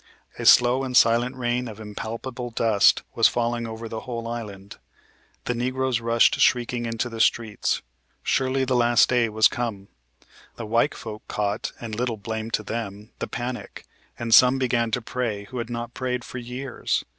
A 0.39 0.47
slow 0.47 0.83
and 0.83 0.97
silent 0.97 1.35
rain 1.35 1.67
of 1.67 1.79
impalpable 1.79 2.49
dust 2.49 3.03
was 3.13 3.27
falling 3.27 3.67
over 3.67 3.87
the 3.87 3.99
whole 3.99 4.27
island. 4.27 4.77
The 5.45 5.53
negroes 5.53 5.99
rushed 6.01 6.39
shrieking 6.39 6.87
into 6.87 7.07
the 7.07 7.19
streets. 7.21 7.83
Surely 8.23 8.65
the 8.65 8.75
last 8.75 9.09
day 9.09 9.29
was 9.29 9.47
come. 9.47 9.89
The 10.55 10.65
white 10.65 10.95
folk 10.95 11.27
caught 11.27 11.71
(and 11.79 11.93
little 11.93 12.17
blame 12.17 12.49
to 12.49 12.63
them) 12.63 13.11
the 13.19 13.27
panic, 13.27 13.85
and 14.17 14.33
some 14.33 14.57
began 14.57 14.89
to 14.89 15.03
pray 15.03 15.43
who 15.51 15.59
had 15.59 15.69
not 15.69 15.93
prayed 15.93 16.23
for 16.23 16.39
years. 16.39 17.05